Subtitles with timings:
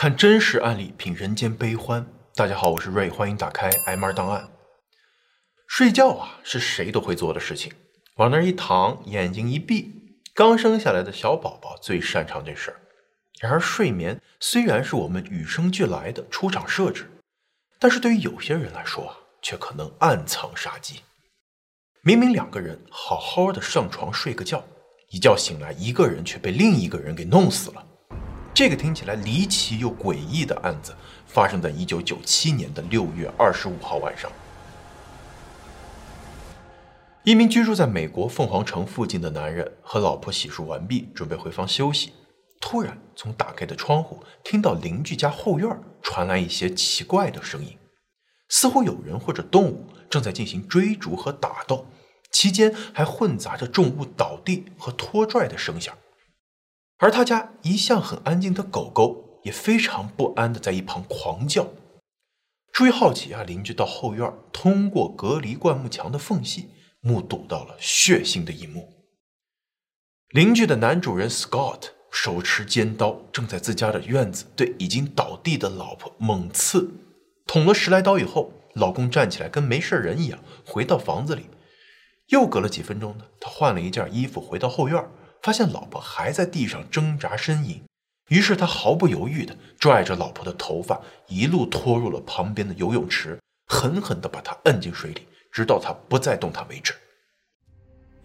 [0.00, 2.06] 看真实案例，品人间悲欢。
[2.36, 4.48] 大家好，我是瑞，欢迎打开 MR 档案。
[5.66, 7.72] 睡觉啊，是谁都会做的事情。
[8.14, 9.92] 往那儿一躺，眼睛一闭，
[10.36, 12.76] 刚生下来的小宝宝最擅长这事儿。
[13.40, 17.10] 然而，睡眠虽然是我们与生俱来的出厂设置，
[17.80, 21.00] 但是对于有些人来说啊，却可能暗藏杀机。
[22.02, 24.62] 明明两个人好好的上床睡个觉，
[25.10, 27.84] 一觉醒来，一个人却被另一个人给弄死了。
[28.58, 30.92] 这个听起来离奇又诡异的案子，
[31.28, 34.28] 发生在一九九七年的六月二十五号晚上。
[37.22, 42.12] 一名居住在美国凤凰城附近的男人和老婆洗漱完毕，准备回房休息，
[42.60, 47.78] 突然从打开的窗户听到邻居家后院传来一些奇怪的声音，
[48.48, 51.86] 似乎有人或者动物正在进行追逐和打斗，
[52.32, 55.96] 期间还混杂着重物倒地和拖拽的声响。
[56.98, 61.68] 而他家一向很安静的狗狗也非常不安的在一旁狂叫。
[62.72, 66.68] 出于好奇啊，邻居到后院通过隔离灌木墙的缝隙，
[67.00, 68.92] 目睹到了血腥的一幕。
[70.30, 76.90] 邻居的男主人 Scott 手持尖刀，正在自家的院子对已经倒地的老婆猛刺，
[77.46, 81.46] 捅了十来刀以后，老公站起来跟没事人一样回到房子里。
[82.28, 85.08] 又隔了几分钟呢，他换了一件衣服回到后院。
[85.48, 87.82] 发现老婆还在地上挣扎呻吟，
[88.28, 96.92] 于是他毫不犹豫地拽着老婆的头发，一路拖入了旁边的游泳池，狠狠地把她摁进水里，直到她不再动弹为止。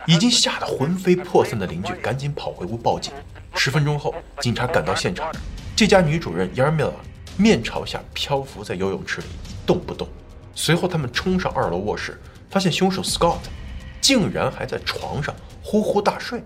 [0.06, 3.14] 已经吓得魂飞魄散的邻居赶紧跑回屋报警。
[3.56, 5.32] 十分钟后，警察赶到现场，
[5.78, 6.92] 这家女主人 Yarmila
[7.38, 10.10] 面朝下漂浮在游泳池里一动不动。
[10.54, 13.40] 随后，他们冲上二楼卧室，发现凶手 Scott
[14.02, 16.44] 竟然还在床上呼呼大睡。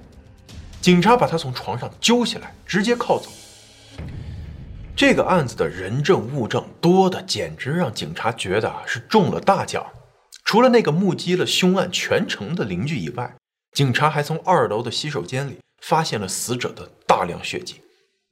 [0.88, 3.30] 警察把他从床上揪起来，直接铐走。
[4.96, 9.86] 这个案子的人证物证多的简直让警察觉得啊是中了大奖。
[10.46, 13.36] 除了那个目击了凶案全程的邻居以外，
[13.74, 17.82] 警察还从二楼的洗手间里发现了死者的大量血迹，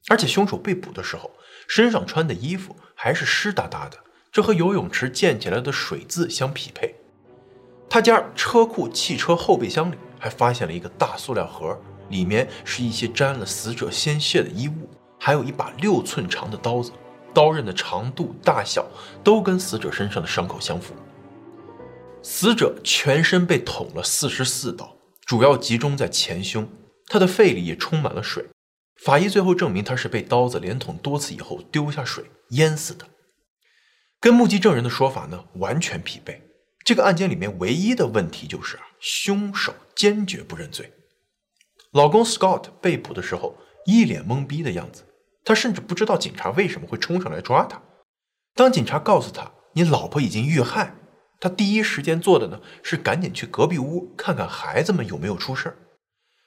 [0.07, 1.29] 而且凶手被捕的时候
[1.67, 3.97] 身上穿的衣服还是湿哒哒的，
[4.31, 6.95] 这和游泳池溅起来的水渍相匹配。
[7.89, 11.77] 他家车库汽车后备箱里还发现了一个大塑料盒。
[12.09, 14.89] 里面是一些沾了死者鲜血的衣物，
[15.19, 16.91] 还有一把六寸长的刀子，
[17.33, 18.87] 刀刃的长度、大小
[19.23, 20.93] 都跟死者身上的伤口相符。
[22.21, 26.67] 死者全身被捅了四十四刀，主要集中在前胸，
[27.07, 28.45] 他的肺里也充满了水。
[29.03, 33.05] 法医最后证明他是被刀子连捅多次以后丢下水淹死的，
[34.19, 36.41] 跟目击证人的说法呢完全匹配。
[36.83, 40.91] 这个案件里面唯一的问题就是，凶手坚决不认罪。
[41.95, 45.05] 老公 Scott 被捕的时候，一脸懵逼的样子，
[45.45, 47.81] 他甚至不知道警察为什么会冲上来抓他。
[48.53, 50.93] 当警察告诉他你老婆已经遇害，
[51.39, 55.73] 他第一时间做的呢是赶紧去隔壁屋看看孩子们有没有出事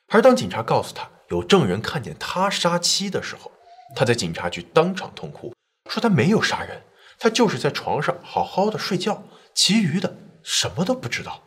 [0.09, 3.51] 而当警察告诉他有证人看见他杀妻的时候，
[3.97, 5.55] 他在警察局当场痛哭，
[5.89, 6.83] 说他没有杀人，
[7.19, 9.23] 他就是在床上好好的睡觉，
[9.55, 11.43] 其余的什么都不知道。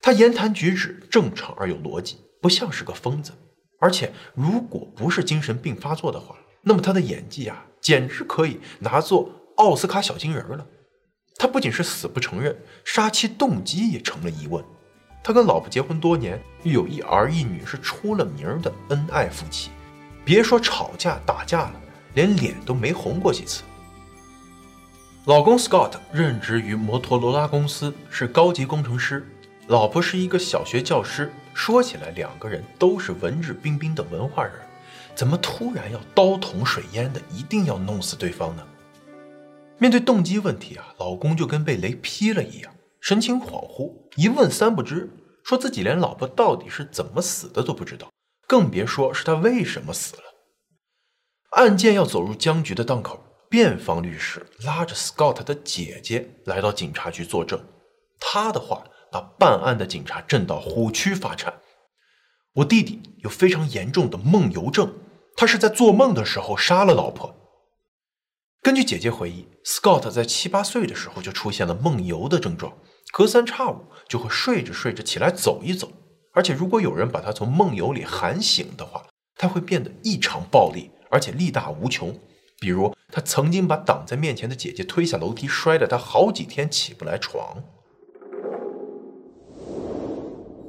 [0.00, 2.24] 他言谈举止正常而有逻辑。
[2.40, 3.32] 不像是个疯子，
[3.80, 10.66] 而且如果不是精神病发作的话，那么他的演技啊，简直可以拿做奥斯卡小金人了。
[11.36, 14.64] 他不仅是死不承认，杀妻动机也成了疑问。
[15.22, 19.70] 他跟老婆结婚多年，育有一儿一女，是出了名的恩爱夫妻。
[20.24, 21.80] 别说吵架打架了，
[22.14, 23.62] 连脸都没红过几次。
[25.26, 29.26] 老公 Scott 任职于摩托罗拉公司，是高级工程师。
[29.66, 34.54] 老婆是一个小学教师，说起来两个人都是文质彬彬的文化人，
[35.16, 38.64] 怎么突然要刀捅水淹的，一定要弄死对方呢？
[39.76, 45.10] 面对动机问题啊，老公就跟被雷劈了一样，神情恍惚，一问三不知，
[45.42, 48.08] 说自己连老婆到底是怎么死的都不知道，
[48.46, 50.22] 更别说是他为什么死了。
[51.56, 53.20] 案件要走入僵局的档口，
[53.50, 57.60] 辩方律师拉着 Scott 的姐姐来到警察局作证，
[58.20, 58.84] 他的话。
[59.18, 61.54] 把办案的警察震到虎躯发颤。
[62.54, 64.94] 我弟弟有非常严重的梦游症，
[65.36, 67.34] 他是在做梦的时候杀了老婆。
[68.62, 72.76] 根据姐姐回忆，Scott 在七八岁的时候就出现了梦游的症状，
[73.12, 75.90] 隔三差五就会睡着睡着起来走一走，
[76.32, 79.06] 而且如果有人把他从梦游里喊醒的话，
[79.36, 82.18] 他会变得异常暴力，而且力大无穷。
[82.60, 87.62] 比如，他曾经把挡在面前的姐姐推下楼梯，摔得他好几天起不来床。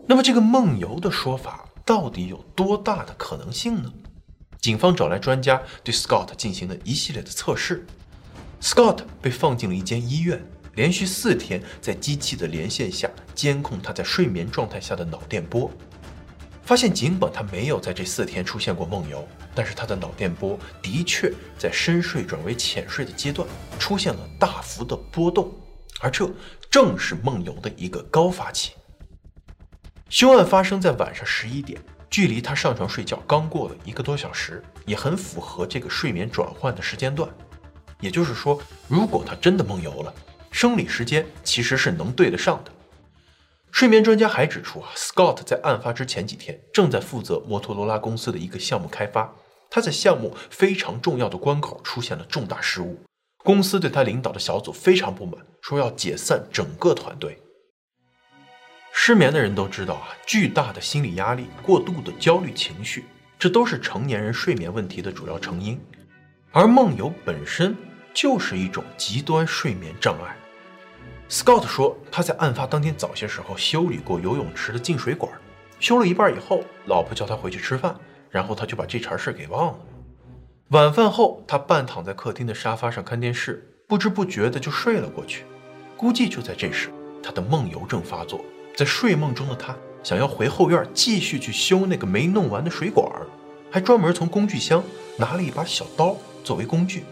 [0.09, 3.93] 那么这个梦游的说法到底有多大的可能性呢？
[4.59, 7.85] 警方找来专家对 Scott 进行了一系列的测试。
[8.59, 15.69] Scott 被放进了一间医院，连续四天在机器的连线下监控他在睡眠状态下的脑电波，
[16.63, 23.47] 发现尽管他没有在这四天出现过梦游，但是他的脑电波的确在深睡转为浅睡的阶段
[23.77, 25.53] 出现了大幅的波动，
[25.99, 26.27] 而这
[26.67, 28.71] 正是梦游的一个高发期。
[30.09, 31.79] 凶案发生在晚上十一点。
[32.09, 37.29] 距离他上床睡觉刚过了一个多小时，也很符合这个睡眠转换的时间段。
[37.99, 40.11] 也就是说，如果他真的梦游了，
[40.49, 42.71] 生理时间其实是能对得上的。
[43.71, 49.31] 睡眠专家还指出啊，Scott 在案发之前几天正在负责摩托罗拉公司的一个项目开发，
[49.69, 52.99] 他在项目非常重要的关口出现了重大失误，
[53.43, 57.39] 公司对他领导的小组非常不满，说要解散整个团队。
[58.91, 63.05] 失眠的人都知道啊，巨大的心理压力、过度的焦虑情绪，
[63.37, 65.79] 这都是成年人睡眠问题的主要成因。
[66.51, 67.75] 而梦游本身
[68.13, 70.35] 就是一种极端睡眠障碍。
[71.29, 75.31] Scott 说，他在案发当天早些时候修理过游泳池的进水管，
[75.79, 77.95] 修了一半以后，老婆叫他回去吃饭，
[78.31, 79.79] 然后他就把这茬事给忘了。
[80.69, 85.45] 晚饭后，他半躺在客厅的沙发上看电视，不知不觉的就睡了过去。
[85.95, 86.89] 估计就在这时，
[87.21, 88.43] 他的梦游症发作。
[88.79, 93.05] 在睡梦中的他想要回后院继续去修那个没弄完的水管，
[93.69, 94.81] 还专门从工具箱
[95.17, 96.15] 拿了一把小刀
[96.45, 97.03] 作为工具。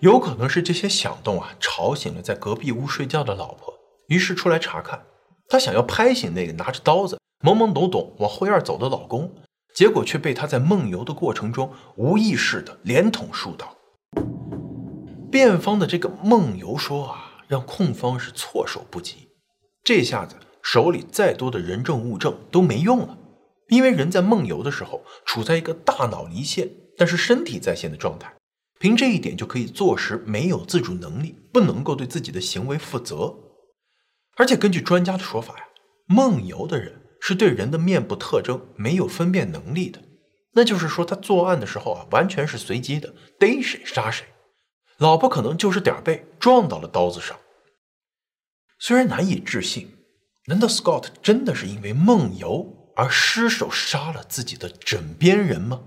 [0.00, 3.72] 有可能是这些响动啊吵醒了在隔壁屋睡觉的老婆，
[4.08, 5.04] 于是出来查看。
[5.48, 9.32] 他想要拍醒那个拿着刀子懵懵懂懂往后院走的老公，
[9.72, 13.72] 结果却被他在梦游的过程中无意识的连捅数刀。
[15.30, 19.28] 辩方的这个梦游说啊，让控方是措手不及。
[19.84, 23.18] 这下子手里再多的人证物证都没用了，
[23.68, 28.34] 因为人在梦游的时候处在一个大脑离线，但是身体在线的状态，
[28.78, 33.36] 凭这一点就可以坐实没有自主能力，不能够对自己的行为负责。
[34.36, 35.64] 而且根据专家的说法呀，
[36.06, 40.00] 梦游的人是对人的面部特征没有分辨能力的，
[40.54, 44.24] 那就是说他作案的时候啊完全是随机的，逮谁杀谁，
[44.96, 47.36] 老婆可能就是点背撞到了刀子上。
[48.86, 49.88] 虽然难以置信，
[50.44, 55.80] 难道 Scott 真的是因为梦游而失手杀了自己的枕边人吗？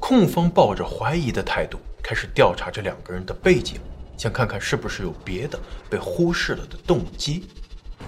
[0.00, 3.78] 控方抱着怀疑的态度开始调查这两个人的背景，
[4.16, 5.60] 想看看是不是有别的
[5.90, 7.44] 被忽视了的动机。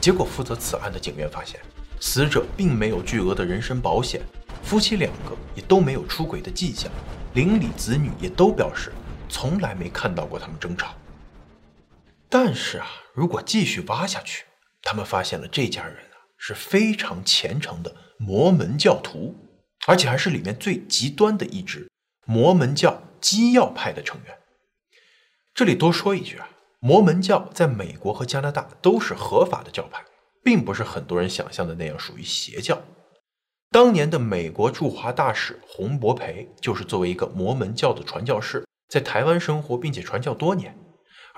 [0.00, 1.60] 结果，负责此案的警员发现，
[2.00, 4.22] 死者并没有巨额的人身保险，
[4.62, 6.90] 夫妻两个也都没有出轨的迹象，
[7.34, 8.90] 邻里子女也都表示
[9.28, 10.94] 从来没看到过他们争吵。
[12.30, 12.86] 但是啊。
[13.16, 14.44] 如果继续挖下去，
[14.82, 19.34] 他们发现了这家人啊是非常虔诚的摩门教徒，
[19.86, 21.90] 而且还是里面最极端的一支
[22.26, 24.36] 摩门教基要派的成员。
[25.54, 30.04] 这里多说一句啊，摩门教在美国和加拿大都是合法的教派，
[30.44, 32.82] 并不是很多人想象的那样属于邪教。
[33.70, 40.78] 当年的美国驻华大使洪博培就是作为一个摩门教的传教士，在台湾生活并且传教多年。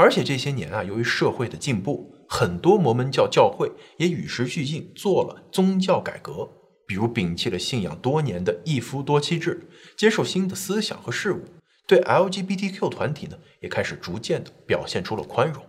[0.00, 6.48] 而且这些年啊，由于社会的进步，很多摩门教教会也与时俱进做了宗教改革，
[6.86, 11.44] 比如摒弃了信仰多年的一夫多妻制，接受新的思想和事物，
[11.84, 15.60] 对 LGBTQ 团体呢也开始逐渐的表现出了宽容。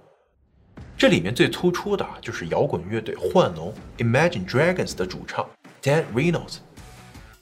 [0.95, 5.49] 这里面最突出的啊就是摇滚乐队幻龙 Imagine Dragons 的主唱
[5.81, 6.57] Dan Reynolds，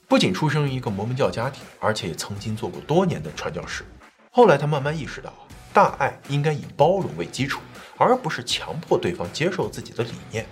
[0.08, 3.84] 不仅出生于一个摩门教家庭，而且也曾经做过多年的传教士。
[4.30, 5.34] 后来他慢慢意识到。
[5.72, 7.60] 大爱应该以包容为基础，
[7.96, 10.46] 而不是强迫对方接受自己的理念。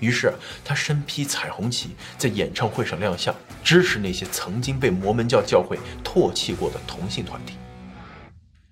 [0.00, 0.32] 于是，
[0.64, 3.34] 他身披彩虹旗，在演唱会上亮相，
[3.64, 7.56] 支持那些曾经被摩门教教会唾弃过的同性团体。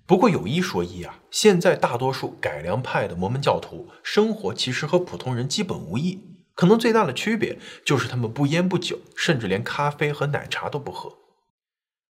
[0.05, 6.23] 不过有一说一啊，现在大多数改良派的摩门教徒生活其实和普通人基本无异，
[6.55, 11.11] 可能最大的区别就是他们不烟不酒，甚至连咖啡和奶茶都不喝。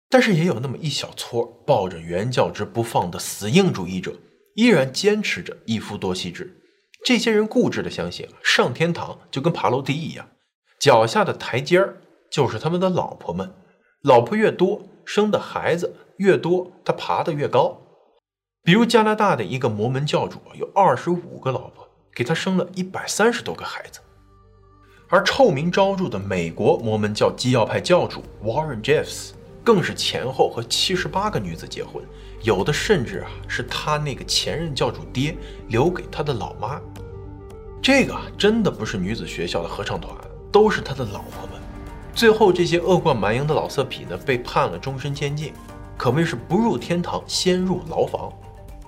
[0.09, 4.13] 但是也有那么一小撮抱着原教旨不放的死硬主义者，
[4.55, 6.61] 依然坚持着一夫多妻制。
[7.05, 10.27] 这些人固执的相信，上天堂就跟爬楼梯一样，
[10.79, 11.97] 脚下的台阶儿
[12.31, 13.53] 就是他们的老婆们。
[14.01, 17.81] 老婆越多，生的孩子越多，他爬得越高。
[18.63, 23.99] 比如加拿大的一个摩门教主有二十五个老婆，给他生了一百三十多个孩子。
[25.09, 29.31] 而臭名昭著的美国摩门教基要派教主 Warren Jeffs。
[29.67, 32.01] 更是前后和七十八个女子结婚，
[32.41, 35.35] 有的甚至啊是他那个前任教主爹
[35.67, 36.79] 留给他的老妈。
[37.81, 40.15] 这个真的不是女子学校的合唱团，
[40.53, 41.61] 都是他的老婆们。
[42.15, 45.51] 最后这些恶贯满盈的老色痞呢，被判了终身监禁，
[45.97, 48.31] 可谓是不入天堂先入牢房。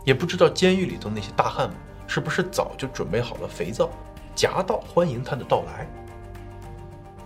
[0.06, 1.76] 也不知道监狱里头那些大汉们
[2.08, 3.90] 是不是早就准备好了肥皂，
[4.34, 5.86] 夹道欢迎他的到来。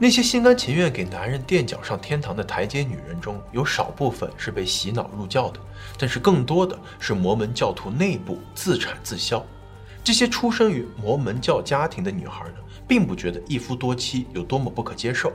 [0.04, 5.60] 那些心甘情愿给男人垫脚上天堂的台阶女人中，有少部分是被洗脑入教的，
[5.98, 9.42] 但是更多的是摩门教徒内部自产自销。
[10.04, 12.56] 这些出生于摩门教家庭的女孩呢，
[12.86, 15.32] 并不觉得一夫多妻有多么不可接受，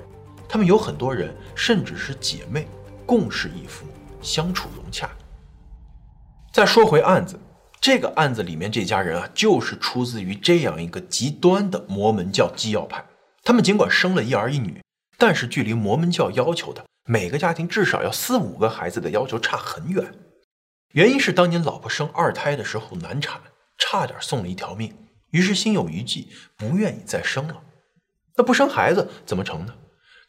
[0.46, 2.68] 她们有很多人甚至是姐妹，
[3.06, 3.86] 共侍一夫，
[4.20, 5.08] 相处融洽。
[6.52, 7.40] 再说回案子，
[7.80, 13.02] 这个案子里面这家人啊，就是出自于这样一个极端的摩门教基要派。
[13.48, 14.82] 他们尽管生了一儿一女，
[15.16, 20.12] 但是距离摩门教要求的每个家庭至少要四五个孩子的要求差很远。
[20.92, 23.40] 原因是当年老婆生二胎的时候难产，
[23.78, 24.94] 差点送了一条命，
[25.30, 26.28] 于是心有余悸，
[26.58, 27.62] 不愿意再生了。
[28.36, 29.74] 那不生孩子怎么成呢？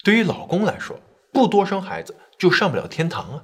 [0.01, 0.97] 对于老公来说，
[1.33, 3.43] 不多生孩子就上不了天堂啊。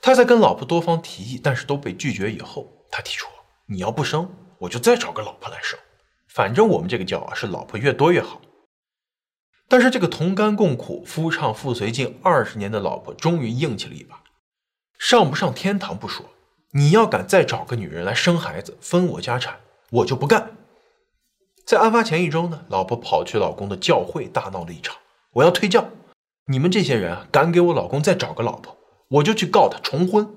[0.00, 3.28] 他在跟老婆多方提议，但是都被拒绝以后，他提出：
[3.66, 5.78] 你要不生，我就再找个老婆来生，
[6.26, 8.40] 反正我们这个教啊是老婆越多越好。
[9.72, 14.20] 但是这个同甘共苦、夫唱妇随近二十年的老婆，终于硬气了一把。
[14.98, 16.26] 上不上天堂不说，
[16.72, 19.60] 你要敢再找个女人来生孩子、分我家产，
[19.90, 20.50] 我就不干。
[21.64, 24.94] 在案发前一周呢，老婆跑去老公的教会大闹了一场，
[25.32, 25.88] 我要退教。
[26.48, 28.76] 你们这些人啊，敢给我老公再找个老婆，
[29.08, 30.28] 我就去告他重婚。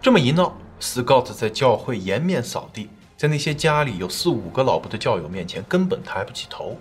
[0.00, 6.78] 这么一闹，Scott 在教会颜面扫地，在那些家里有四五个老婆的教友面前，根本抬不起头。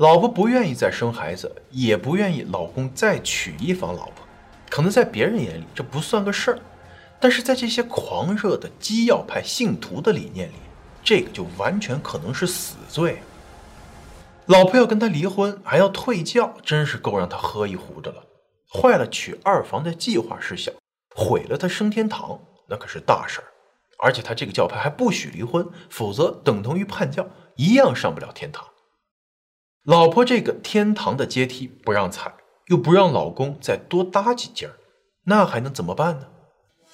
[0.00, 4.26] 老婆不愿意再生孩子，也不愿意老公再娶一房老婆，
[4.70, 6.58] 可能在别人眼里这不算个事儿，
[7.20, 10.54] 但是在这些狂热的基要派信徒的理念里，
[11.04, 13.18] 这个就完全可能是死罪。
[14.46, 18.24] 老婆要跟他离婚，还要退教，真是够让他喝一壶的了。
[18.72, 20.72] 坏了娶二房的计划是小，
[21.14, 22.40] 毁了他升天堂
[22.70, 23.44] 那可是大事儿。
[23.98, 27.26] 而且他这个教派还不许离婚，否则等同于叛教，
[27.56, 28.66] 一样上不了天堂。
[29.84, 32.34] 老婆这个天堂的阶梯不让踩，
[32.66, 34.76] 又不让老公再多搭几阶儿，
[35.24, 36.28] 那还能怎么办呢？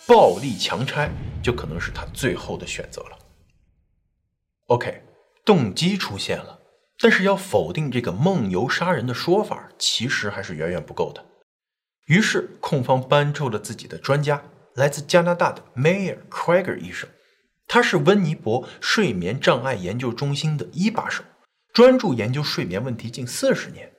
[0.06, 1.10] 暴力强拆
[1.42, 3.18] 就可能是他最后的选择了。
[4.66, 5.02] OK，
[5.44, 6.60] 动机出现了，
[7.00, 11.24] 但是要否定这个梦游杀人的说法，其实还是远远不够的。
[12.06, 17.08] 于是控方搬出了自己的专家，来自加拿大的 Mayer Crager 医生，
[17.66, 21.24] 他是温尼伯睡眠障碍研究中心的一把手。
[21.76, 23.92] 专注研究睡眠问题近四十年，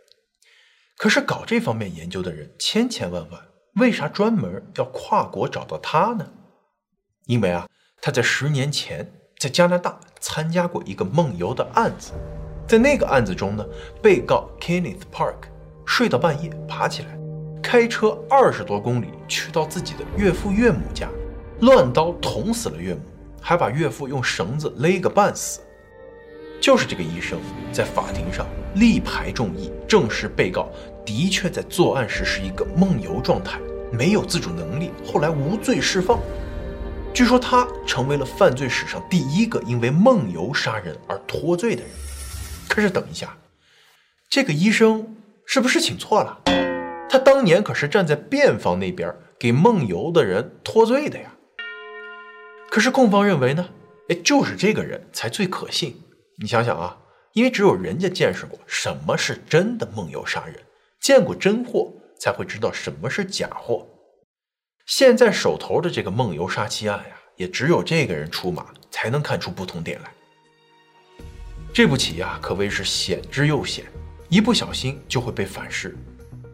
[0.98, 3.39] 可是搞这方面研究的人千千万万，
[3.75, 6.27] 为啥专门要跨国找到他呢？
[7.27, 7.67] 因为啊，
[8.01, 9.07] 他在十年前
[9.38, 12.13] 在加拿大参加过一个梦游的案子，
[12.67, 13.63] 在那个案子中呢，
[14.01, 15.43] 被告 Kenneth Park
[15.86, 17.15] 睡到半夜爬起来，
[17.62, 21.07] 开车二十多公里去到自己的岳父岳母家，
[21.62, 23.01] 乱刀捅死了岳母，
[23.39, 25.60] 还把岳父用绳子勒个半死。
[26.60, 27.40] 就是这个医生
[27.72, 28.46] 在法庭上
[28.76, 30.70] 力排众议，证实被告
[31.06, 33.60] 的确在作案时是一个梦游状态，
[33.92, 36.20] 没有自主能力，后来无罪释放。
[37.14, 41.92] 据说他成为了犯罪史上第一个因为梦游杀人而脱罪的人。
[42.68, 43.38] 可是等一下，
[44.30, 46.42] 这个医生是不是请错了？
[47.10, 51.34] 他当年可是站在辩方那边给梦游的人脱罪的呀。
[52.70, 53.70] 可是控方认为呢？
[54.10, 56.02] 哎，就是这个人才最可信。
[56.39, 56.96] 你想想啊，
[57.34, 60.56] 因为只有人家见识过什么是真的梦游杀人，
[61.01, 63.88] 见过真货，才会知道什么是假货。
[64.86, 70.12] 现在手头的这个梦游杀妻案呀，也只有这个人出马，才能看出不同点来。
[71.74, 73.86] 这步棋呀，可谓是险之又险，
[74.29, 75.98] 一不小心就会被反噬。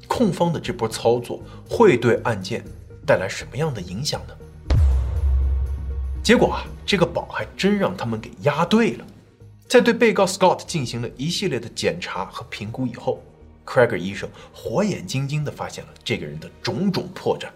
[0.08, 2.64] 控方的这波操作会对案件
[3.06, 4.78] 带来什么样的影响呢？
[6.24, 9.06] 结果啊，这个宝还真让他们给押对了。
[9.74, 13.24] 在对被告 Scott 进行了一系列的检查和评估以后
[13.66, 17.50] ，Craig 医生火眼金睛地发现了这个人的种种破绽。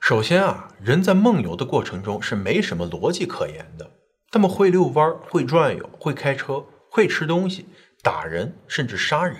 [0.00, 3.90] 首先啊，人在梦游的过程中是没什么逻辑可言的，
[4.30, 7.64] 他们会遛弯、会转悠、会开车、会吃东西、
[8.02, 9.38] 打人，甚至杀人，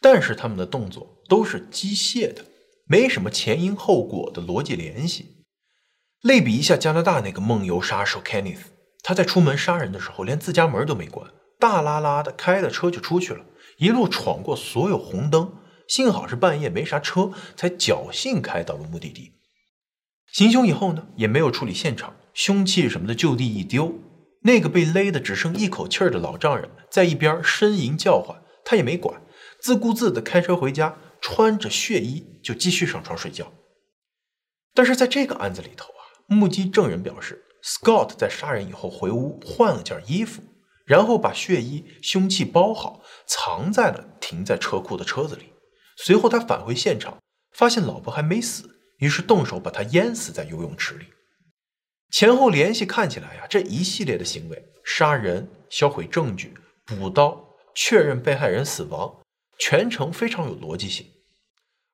[0.00, 2.46] 但是他们的动作都是机械的，
[2.86, 5.44] 没什么前因后果的逻辑联系。
[6.22, 8.71] 类比一下加拿大那个梦游杀手 Kenneth。
[9.02, 13.44] 他在出门杀人的时候，连自家门都没关，大拉拉的开了车就出去了，
[13.78, 15.52] 一路闯过所有红灯，
[15.88, 19.32] 幸好是半夜没啥车，才侥幸开到了目的地。
[20.32, 23.92] 行凶以后呢，也没有处理现场，凶器什么的就地一丢。
[24.44, 29.22] 那个被勒得只剩一口气儿的老丈人在一边呻吟叫唤，他也没管，
[29.60, 33.52] 自顾自的开车回家，穿着血衣就继续上床睡觉。
[34.74, 40.42] 但是在这个案子里头啊，目击证人表示，Scott 在杀人以后回屋换了件衣服，
[40.84, 45.52] 然后把血衣、凶器包好，藏在了停在车库的车子里。
[45.96, 47.18] 随后他返回现场，
[47.52, 51.06] 发现老婆还没死，于是动手把她淹死在游泳池里。
[52.10, 56.54] 前后联系看起来呀，这一系列的行为，杀人、销毁证据、
[56.84, 59.20] 补刀、确认被害人死亡，
[59.58, 61.06] 全程非常有逻辑性。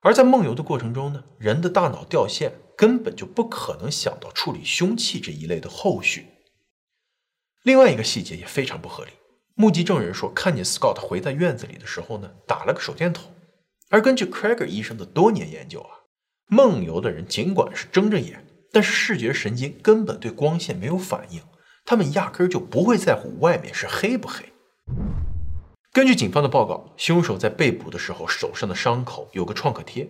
[0.00, 6.28] 而在梦游的过程中呢，人的大脑掉线，根本就不可能想到处理凶器这一类的后续。
[7.64, 9.10] 另外一个细节也非常不合理，
[9.56, 13.34] 目击证人说看见 Scott 回在院子里的时候呢，打了个手电筒。
[13.90, 15.90] 而根据 Craig 医生的多年研究啊，
[16.46, 21.42] 梦游的人尽管是睁着眼，但是视觉神经根本对光线没有反应，
[21.84, 24.44] 他们压根儿就不会在乎外面是黑不黑。
[25.92, 30.08] 根据警方的报告，凶手在被捕的时候手上的伤口有个创可贴，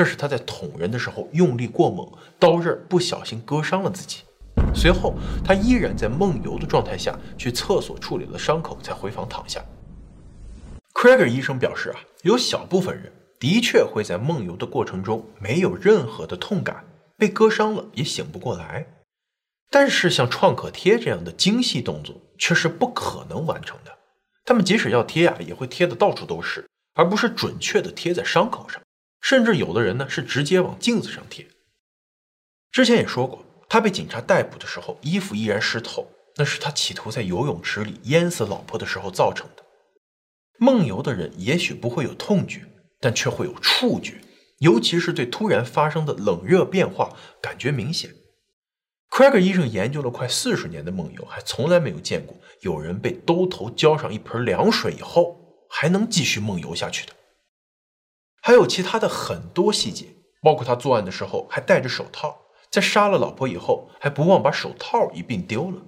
[0.00, 4.22] 这是他在捅人的时候用力过猛，刀刃不小心割伤了自己。
[4.74, 5.12] 随后，
[5.44, 9.62] 他依然在梦游的状态下去厕所处理了伤口，才回房躺下。
[10.94, 16.82] Craig 医生表示啊，有小部分人的确会在梦游的过程中没有任何的痛感，
[17.18, 18.86] 被割伤了也醒不过来，
[19.68, 23.92] 但是像创可贴这样的精细动作却是不可能完成的。
[24.46, 28.80] 他们即使要贴啊，也会贴的到处都是，而不是准确的贴在伤口上。
[29.20, 31.46] 甚至有的人呢是直接往镜子上贴。
[32.72, 39.64] 之前也说过，他被警察逮捕的时候，衣服依然湿透，那是他企图在游泳池里淹死老婆的时候造成的。
[40.58, 42.62] 梦游的人也许不会有痛觉，
[43.00, 44.20] 但却会有触觉，
[44.58, 48.14] 尤其是对突然发生的冷热变化感觉明显。
[49.10, 57.12] Craig 医生研究了快四十年的梦游，还从来没有见过有人被兜头浇上一盆凉水以后还能继续梦游下去的。
[58.40, 60.06] 还有其他的很多细节，
[60.42, 62.36] 包括他作案的时候还戴着手套，
[62.70, 65.82] 在杀了老婆以后还不忘把手套一并丢了。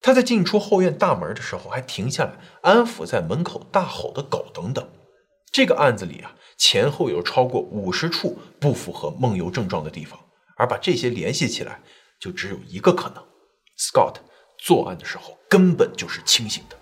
[0.00, 4.86] 他在进出后院大门的时候还停下来安抚在门口大吼的狗等等。
[5.50, 10.18] 这个案子里啊，前后有超过五十处不符合梦游症状的地方，
[10.56, 11.80] 而把这些联系起来。
[12.20, 13.22] 就只有一个可能
[13.76, 14.14] ，Scott
[14.56, 16.76] 作案的时候根本就是清醒的。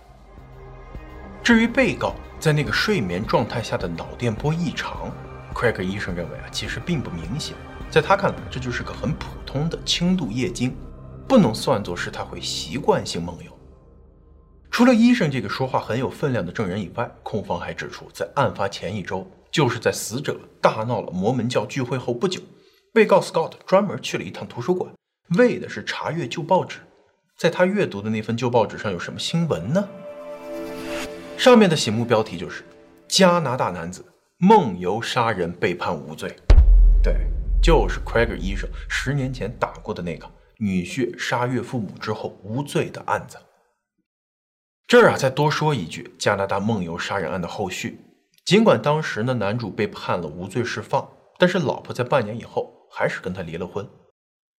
[1.43, 5.11] 至于被告在那个睡眠状态下的脑电波异常
[5.53, 7.57] ，Craig 医生认为啊，其实并不明显。
[7.91, 10.73] 在他看来，这就是个很普通的轻度夜惊，
[11.27, 13.51] 不能算作是他会习惯性梦游。
[14.71, 22.41] 除了医生这个说话很有分量的证人以外，控方还指出，在案发前一周，就是在死者大闹了摩门教聚会后不久，
[22.95, 24.93] 被告 Scott 专门去了一趟图书馆。
[25.37, 26.79] 为的是查阅旧报纸，
[27.37, 29.89] 在他阅读的那份旧报纸上有什么新闻呢？
[31.37, 32.64] 上面的醒目标题就是
[33.09, 34.05] “加拿大男子
[34.38, 36.37] 梦游杀人被判无罪”，
[37.03, 37.27] 对，
[37.61, 43.38] 就是 Craig 医生十年前打过的那个女婿杀岳父母之后无罪的案子。
[44.87, 47.99] 这儿啊，再多说一句，加拿大梦游杀人案的后续。
[48.45, 53.88] 尽管当时呢，男主被判了无罪释放，但是老婆在半年以后还是跟他离了婚。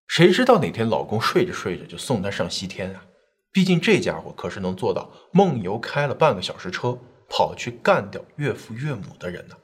[0.07, 3.05] 谁知道哪天老公睡着睡着就送她上西天啊？
[3.53, 9.55] 毕竟这家伙可是能做到梦游开了半个小时车跑去干掉岳父岳母的人呢。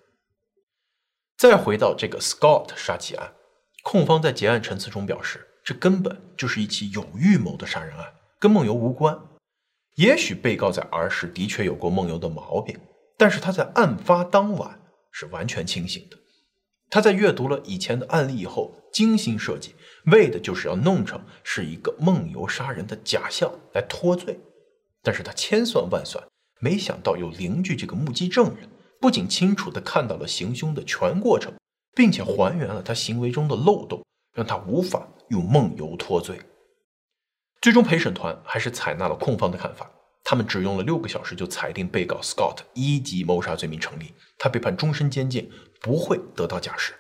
[1.36, 3.34] 再回到这个 Scott 杀妻案，
[3.84, 9.19] 控方在结案陈词中表示，这根本就是一起有预谋的杀人案，跟梦游无关。
[9.95, 12.80] 也许被告在儿时的确有过梦游的毛病，
[13.17, 14.80] 但是他在案发当晚
[15.12, 16.17] 是完全清醒的。
[16.89, 19.75] 他在阅读了以前的案例以后，精心设计，
[20.06, 24.40] 为的就是要弄成是一个梦游杀人的假象来脱罪。
[25.02, 26.24] 但是他千算万算，
[26.60, 31.54] 没想到有邻居这个目击证人，不仅清楚地看到了行凶的全过程，
[31.96, 36.40] 并且还原了他行为中的漏洞，让他无法用梦游脱罪。
[37.62, 39.90] 最终陪审团还是采纳了控方的看法，
[40.24, 45.50] 他们只用了六个小时就裁定被告 Scott 一级谋杀罪名成立，他被判终身监禁。
[45.82, 46.94] 不会得到假释。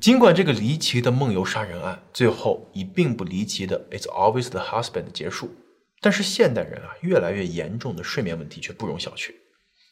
[0.00, 5.50] 尽管这个离奇的梦游杀人案最后以并不离奇的 "It's always the husband" 结束，
[6.00, 9.34] 但是现代人啊越来越严重的睡眠问题却不容小觑。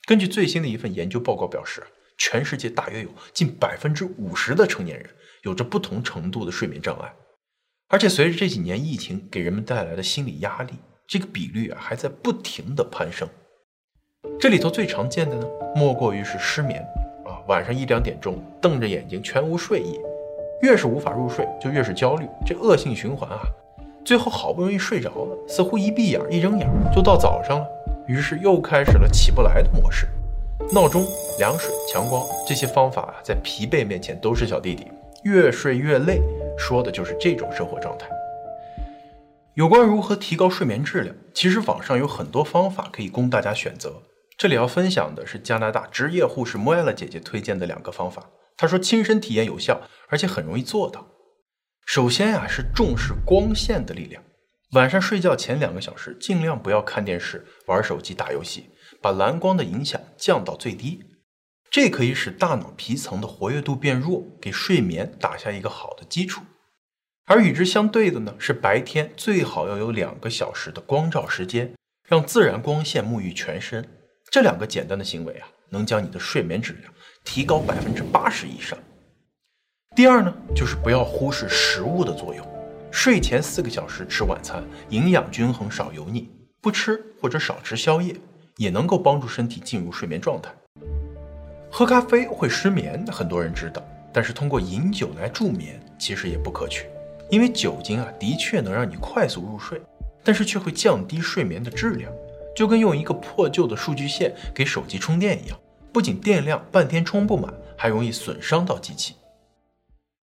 [0.07, 1.83] 根据最新的一份研究报告表示，
[2.17, 5.11] 全世界大约有近百分之五十的成年人
[5.43, 7.13] 有着不同程度的睡眠障碍，
[7.89, 10.75] 而且随着这几年疫情给人们带来的心理压力，
[11.09, 13.29] 这个比率啊还在不停的攀升。
[14.39, 16.87] 这里头最常见的呢，莫过于是失眠。
[17.49, 20.01] 晚上一两点钟，瞪着眼睛，全无睡意，
[20.63, 23.41] 越是无法入睡，就越是焦虑，这恶性循环啊！
[24.05, 27.67] 最后好不容易睡着了，似乎一闭眼一睁眼就到早上了，
[28.07, 30.09] 于是又开始了起不来的模式。
[30.73, 31.05] 闹钟、
[31.39, 34.89] 凉水、强光这些方法，在疲惫面前都是小弟弟，
[35.23, 36.21] 越睡越累，
[36.59, 38.09] 说的就是这种生活状态。
[39.55, 43.93] 有关如何提高睡眠质量，其实网上有很多方法可以供大家选择。
[44.37, 48.31] 这里要分享的是加拿大职业护士莫艾拉姐姐推荐的两个方法。
[48.57, 51.09] 她说亲身体验有效，而且很容易做到。
[51.87, 54.23] 首先呀，是重视光线的力量。
[54.73, 58.71] 晚上睡觉前两个小时，尽量不要看电视、玩手机、打游戏，
[59.01, 61.03] 把蓝光的影响降到最低。
[61.71, 66.43] 这可以使大脑皮层的活跃度变弱，给睡眠打下一个好的基础。
[67.25, 71.75] 而与之相对的呢，是白天最好要有两个小时的光照时间，
[72.07, 73.89] 让自然光线沐浴全身。
[74.31, 76.93] 这两个简单的行为啊，能将你的睡眠质量
[77.25, 78.79] 提高百分之八十以上。
[79.95, 82.47] 第二呢，就是不要忽视食物的作用。
[82.91, 86.31] 睡前四个小时吃晚餐，营养均衡，少油腻。
[86.61, 88.17] 不吃或者少吃宵夜，
[88.57, 90.53] 也能够帮助身体进入睡眠状态。
[91.71, 96.87] 喝咖啡会失眠，很多人知道，但是通过饮酒来助眠，其实也不可取。
[97.31, 99.81] 因为酒精啊，的确能让你快速入睡，
[100.25, 102.13] 但是却会降低睡眠的质量，
[102.57, 105.61] 就跟用一个破旧的数据线给手机充电一样，
[105.93, 109.15] 不仅电量半天充不满，还容易损伤到机器。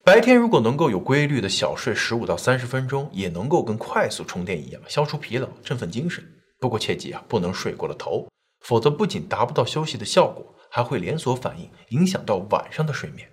[0.03, 6.27] 白天如果能够有规律的小睡十五到三十分钟，也能够跟快速充电一样，消除疲劳，振奋精神。
[6.59, 8.27] 不过切记啊，不能睡过了头，
[8.61, 13.29] 否则不仅达不到休息的效果，还会连锁反应，影响到晚上的睡眠。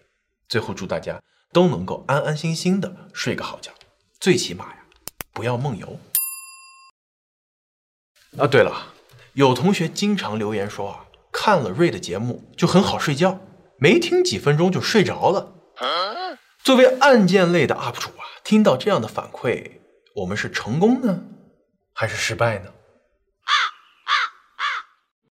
[0.47, 1.19] 最后祝大家。
[1.51, 3.71] 都能够安安心心的睡个好觉，
[4.19, 4.85] 最起码呀，
[5.33, 5.99] 不要梦游。
[8.37, 8.93] 啊，对了，
[9.33, 13.39] 有同学经常留言说啊，看了瑞的节目就很好睡觉，
[13.77, 15.55] 没听几分钟就睡着了。
[16.63, 19.79] 作为案件类的 UP 主啊，听到这样的反馈，
[20.15, 21.21] 我们是成功呢，
[21.93, 22.71] 还是失败呢？